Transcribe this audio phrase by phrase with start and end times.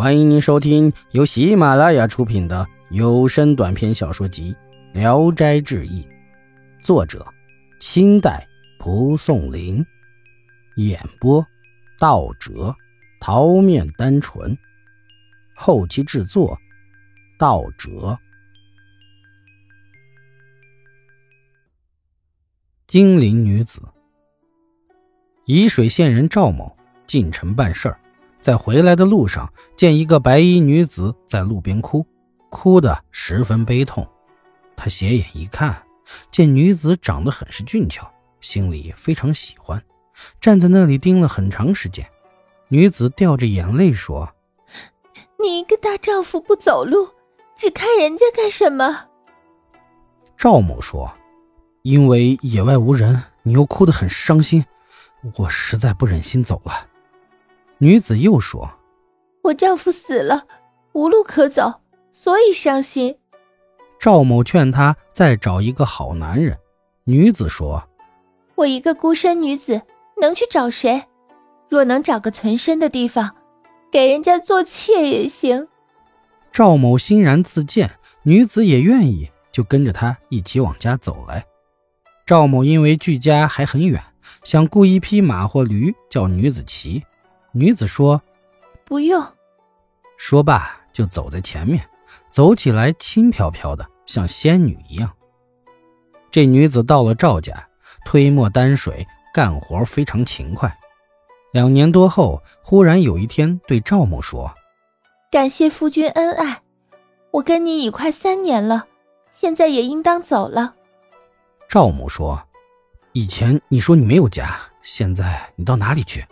[0.00, 4.56] 欢迎您收听由喜马拉雅出品的有声短篇小说集
[4.98, 6.02] 《聊斋志异》，
[6.82, 7.22] 作者：
[7.80, 8.48] 清代
[8.78, 9.84] 蒲松龄，
[10.76, 11.46] 演播：
[11.98, 12.74] 道哲、
[13.20, 14.56] 桃面单纯，
[15.54, 16.58] 后期制作：
[17.38, 18.18] 道哲。
[22.86, 23.82] 金陵女子，
[25.44, 26.74] 沂水县人赵某
[27.06, 28.00] 进城办事儿。
[28.40, 32.06] 在回来的路上，见一个白衣女子在路边哭，
[32.48, 34.06] 哭得十分悲痛。
[34.74, 35.82] 他斜眼一看，
[36.30, 38.10] 见女子长得很是俊俏，
[38.40, 39.82] 心里非常喜欢，
[40.40, 42.06] 站在那里盯了很长时间。
[42.68, 44.28] 女子掉着眼泪说
[45.38, 47.10] ：“你一个大丈夫不走路，
[47.56, 49.06] 只看人家干什么？”
[50.38, 51.12] 赵某说
[51.82, 54.64] ：“因为野外无人，你又哭得很伤心，
[55.36, 56.86] 我实在不忍心走了。”
[57.82, 58.70] 女子又说
[59.42, 60.44] ：“我丈夫死了，
[60.92, 61.80] 无路可走，
[62.12, 63.16] 所以伤心。”
[63.98, 66.58] 赵某劝她再找一个好男人。
[67.04, 67.82] 女子说
[68.54, 69.80] ：“我一个孤身女子，
[70.20, 71.04] 能去找谁？
[71.70, 73.34] 若能找个存身的地方，
[73.90, 75.66] 给人家做妾也行。”
[76.52, 77.90] 赵某欣然自荐，
[78.24, 81.46] 女子也愿意，就跟着他一起往家走来。
[82.26, 84.02] 赵某因为距家还很远，
[84.44, 87.02] 想雇一匹马或驴，叫女子骑。
[87.52, 88.20] 女子说
[88.84, 89.24] ：“不用。”
[90.16, 91.84] 说罢就走在前面，
[92.30, 95.10] 走起来轻飘飘的，像仙女一样。
[96.30, 97.68] 这女子到了赵家，
[98.04, 100.72] 推磨担水，干活非常勤快。
[101.52, 104.54] 两年多后，忽然有一天对赵某说
[105.32, 106.62] ：“感谢夫君恩爱，
[107.32, 108.86] 我跟你已快三年了，
[109.32, 110.76] 现在也应当走了。”
[111.68, 112.40] 赵某说
[113.12, 116.24] ：“以前你说你没有家，现在你到哪里去？”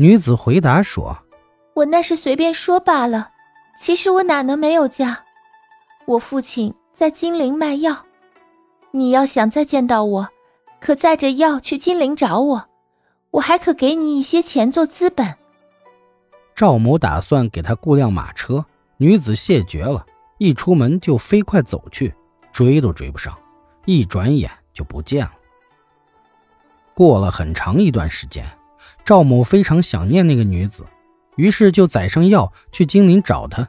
[0.00, 1.18] 女子回答说
[1.74, 3.32] ：“我那是随便说罢了，
[3.76, 5.24] 其实我哪能没有家？
[6.06, 8.06] 我父亲在金陵卖药，
[8.92, 10.28] 你要想再见到我，
[10.78, 12.68] 可载着药去金陵找我，
[13.32, 15.34] 我还可给你一些钱做资本。”
[16.54, 18.64] 赵某打算给他雇辆马车，
[18.98, 20.06] 女子谢绝了，
[20.38, 22.14] 一出门就飞快走去，
[22.52, 23.36] 追都追不上，
[23.84, 25.32] 一转眼就不见了。
[26.94, 28.48] 过了很长一段时间。
[29.04, 30.84] 赵某非常想念那个女子，
[31.36, 33.68] 于是就载上药去金陵找她。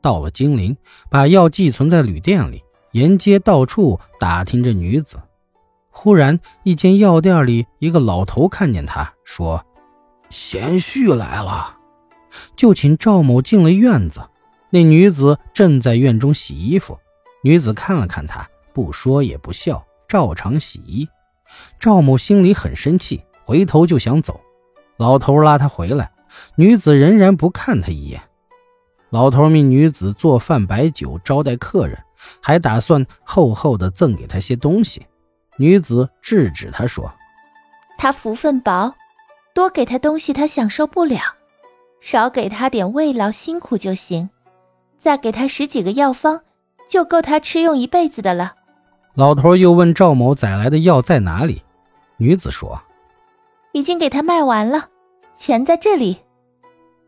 [0.00, 0.76] 到了金陵，
[1.10, 2.62] 把药寄存在旅店里，
[2.92, 5.18] 沿街到处打听着女子。
[5.90, 9.64] 忽然，一间药店里一个老头看见他，说
[10.28, 11.78] ：“贤婿来了。”
[12.54, 14.20] 就请赵某进了院子。
[14.68, 16.98] 那女子正在院中洗衣服。
[17.42, 21.08] 女子看了看他，不说也不笑，照常洗衣。
[21.80, 24.38] 赵某心里很生气，回头就想走。
[24.96, 26.10] 老头拉她回来，
[26.54, 28.22] 女子仍然不看他一眼。
[29.10, 31.98] 老头命女子做饭摆酒招待客人，
[32.40, 35.06] 还打算厚厚的赠给他些东西。
[35.58, 37.10] 女子制止他说
[37.96, 38.94] ：“他福分薄，
[39.54, 41.20] 多给他东西他享受不了，
[42.00, 44.28] 少给他点慰劳辛苦就行。
[44.98, 46.40] 再给他十几个药方，
[46.90, 48.54] 就够他吃用一辈子的了。”
[49.14, 51.62] 老头又问赵某载来的药在哪里，
[52.16, 52.82] 女子说。
[53.76, 54.88] 已经给他卖完了，
[55.36, 56.16] 钱在这里。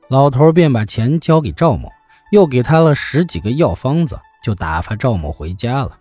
[0.09, 1.91] 老头便把钱交给赵某，
[2.31, 5.99] 又给他了十几个药方子，就打发赵某回家了。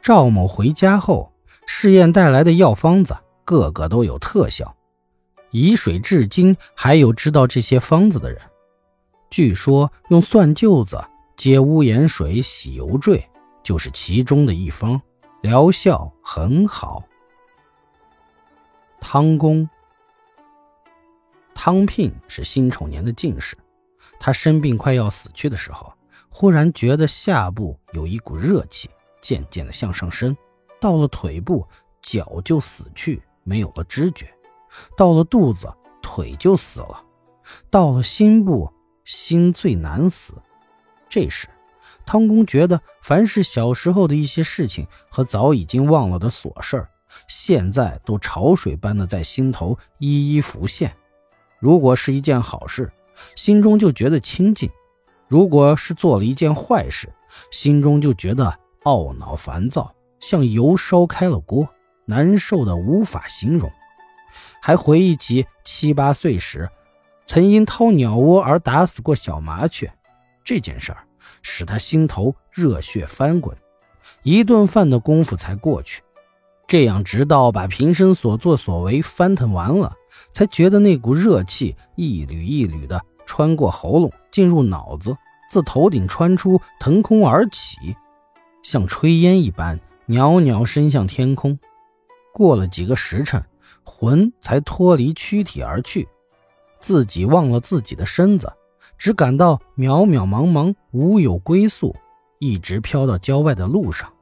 [0.00, 1.30] 赵某回家后，
[1.66, 4.74] 试验带来的药方子个个都有特效。
[5.50, 8.40] 以水至今还有知道这些方子的人。
[9.28, 10.98] 据说用蒜臼子
[11.36, 13.22] 接屋檐水洗油坠，
[13.62, 14.98] 就是其中的一方，
[15.42, 17.02] 疗效很好。
[18.98, 19.68] 汤公。
[21.54, 23.56] 汤聘是辛丑年的进士，
[24.20, 25.92] 他生病快要死去的时候，
[26.28, 28.90] 忽然觉得下部有一股热气，
[29.22, 30.36] 渐渐的向上升，
[30.80, 31.66] 到了腿部，
[32.02, 34.26] 脚就死去，没有了知觉；
[34.96, 35.72] 到了肚子，
[36.02, 37.02] 腿就死了；
[37.70, 38.70] 到了心部，
[39.04, 40.34] 心最难死。
[41.08, 41.48] 这时，
[42.04, 46.90] 汤公觉得，凡是小时候的一些事情和早已经忘了的琐事儿，
[47.28, 50.94] 现在都潮水般的在心头一一浮现。
[51.58, 52.90] 如果是一件好事，
[53.36, 54.68] 心中就觉得清静；
[55.28, 57.08] 如果是做了一件坏事，
[57.50, 61.68] 心中就觉得懊恼烦躁，像油烧开了锅，
[62.04, 63.70] 难受的无法形容。
[64.60, 66.68] 还回忆起七八岁时，
[67.26, 69.92] 曾因掏鸟窝而打死过小麻雀，
[70.42, 71.06] 这件事儿
[71.42, 73.56] 使他心头热血翻滚。
[74.22, 76.02] 一顿饭的功夫才过去，
[76.66, 79.94] 这样直到把平生所作所为翻腾完了。
[80.32, 85.16] 才觉得那股热气一缕一缕的穿过喉咙进入脑子，
[85.50, 87.76] 自头顶穿出，腾空而起，
[88.62, 91.58] 像炊烟一般袅袅升向天空。
[92.32, 93.44] 过了几个时辰，
[93.84, 96.08] 魂才脱离躯体而去，
[96.78, 98.52] 自己忘了自己的身子，
[98.96, 101.94] 只感到渺渺茫茫无有归宿，
[102.38, 104.12] 一直飘到郊外的路上。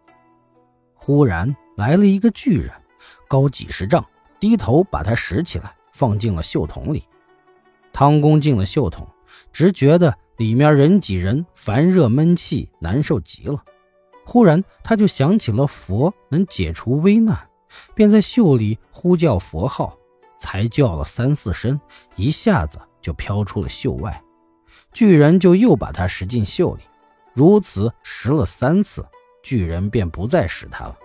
[0.94, 2.70] 忽然来了一个巨人，
[3.28, 4.04] 高几十丈，
[4.38, 7.06] 低头把他拾起来，放进了袖筒里。
[7.92, 9.06] 汤公进了袖筒，
[9.52, 13.62] 只觉得里面人挤人，烦热闷气，难受极了。
[14.24, 17.36] 忽然他就想起了佛能解除危难，
[17.94, 19.98] 便在袖里呼叫佛号，
[20.38, 21.80] 才叫了三四声，
[22.16, 24.22] 一下子就飘出了袖外。
[24.92, 26.82] 巨人就又把他拾进袖里，
[27.34, 29.04] 如此拾了三次。
[29.42, 30.96] 巨人便不再拾他了。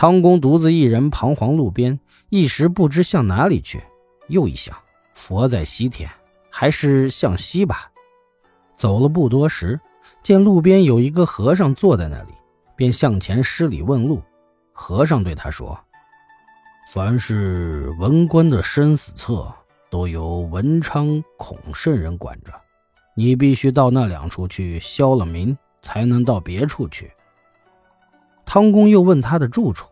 [0.00, 2.00] 汤公独自一人彷徨路边，
[2.30, 3.82] 一时不知向哪里去。
[4.28, 4.74] 又一想，
[5.12, 6.10] 佛在西天，
[6.48, 7.92] 还是向西吧。
[8.74, 9.78] 走了不多时，
[10.22, 12.32] 见路边有一个和尚坐在那里，
[12.74, 14.22] 便向前施礼问路。
[14.72, 15.78] 和尚对他说
[16.90, 19.52] ：“凡是文官的生死册，
[19.90, 22.54] 都由文昌孔圣人管着，
[23.14, 27.10] 你必须到那两处去消了名。”才能到别处去。
[28.52, 29.86] 汤公又问他的住处，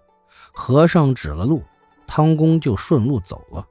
[0.52, 1.62] 和尚指了路，
[2.08, 3.64] 汤公就顺路走了。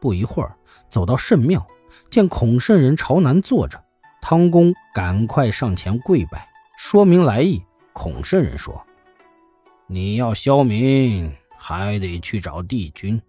[0.00, 0.56] 不一会儿，
[0.90, 1.64] 走到圣庙，
[2.10, 3.80] 见孔圣人朝南坐着，
[4.20, 7.62] 汤公赶快上前跪拜，说明来意。
[7.92, 8.84] 孔圣人说
[9.86, 13.22] ：“你要消民，还得去找帝君。”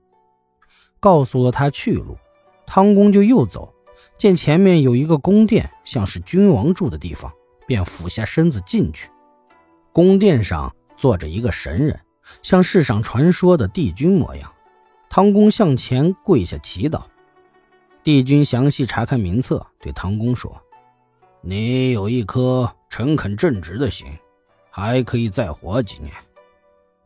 [1.00, 2.18] 告诉了他去路，
[2.66, 3.72] 汤公就又走，
[4.18, 7.32] 见前面有一个宫殿，像是君王住的地方。
[7.68, 9.12] 便俯下身子进去，
[9.94, 12.00] 宫殿上坐着一个神人，
[12.42, 14.52] 像世上传说的帝君模样。
[15.10, 17.04] 汤公向前跪下祈祷，
[18.02, 20.56] 帝君详细查看名册，对汤公说
[21.42, 24.08] ：“你有一颗诚恳正直的心，
[24.70, 26.14] 还可以再活几年，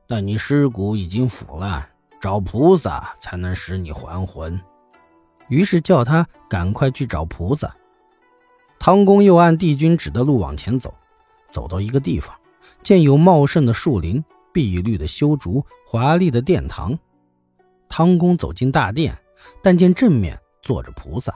[0.08, 1.90] 但你尸骨已经腐烂，
[2.22, 4.62] 找菩萨才能使你还魂。”
[5.50, 7.76] 于是叫他赶快去找菩萨。
[8.78, 10.94] 汤公又按帝君指的路往前走，
[11.50, 12.36] 走到一个地方，
[12.86, 14.24] 见有茂盛的树林、
[14.54, 16.96] 碧绿的修竹、华丽的殿堂。
[17.90, 19.18] 汤公走进大殿，
[19.64, 21.34] 但见正面坐着菩萨，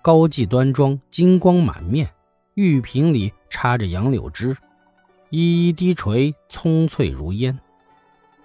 [0.00, 2.08] 高髻端庄，金光满面，
[2.54, 4.56] 玉瓶里插着杨柳枝，
[5.28, 7.58] 一一低垂，葱翠如烟。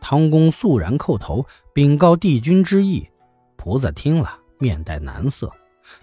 [0.02, 3.08] 汤公肃然叩头，禀告帝君之意。
[3.56, 5.50] 菩萨听了，面带难色。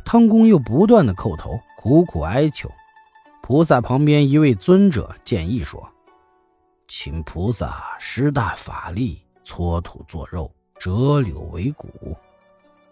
[0.02, 2.70] 汤公又不断的叩头，苦苦哀求。
[3.42, 5.86] 菩萨旁边一位尊者建议说
[6.88, 10.50] ：“请菩萨施大法力，搓土做肉，
[10.80, 12.16] 折柳为骨。”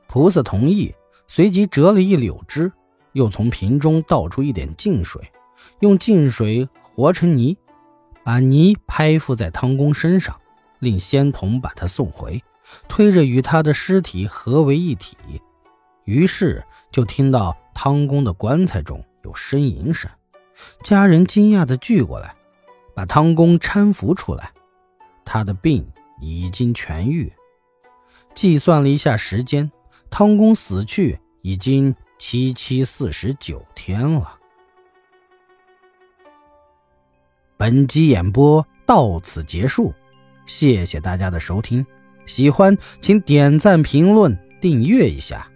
[0.06, 0.94] 菩萨同意，
[1.26, 2.70] 随即折了一柳枝，
[3.12, 5.20] 又从瓶中倒出一点净水，
[5.80, 7.56] 用净水和成泥，
[8.22, 10.38] 把泥拍附在汤公身上，
[10.78, 12.44] 令仙童把他送回，
[12.86, 15.16] 推着与他的尸体合为一体。
[16.04, 16.62] 于是。
[16.92, 20.10] 就听到汤公的棺材中有呻吟声，
[20.82, 22.34] 家人惊讶地聚过来，
[22.96, 24.50] 把汤公搀扶出来。
[25.22, 25.86] 他的病
[26.18, 27.30] 已经痊愈。
[28.34, 29.70] 计算了一下时间，
[30.08, 34.38] 汤公死去已经七七四十九天了。
[37.58, 39.92] 本集演播到此结束，
[40.46, 41.84] 谢谢大家的收听。
[42.24, 45.46] 喜欢请点赞、评论、订阅一下。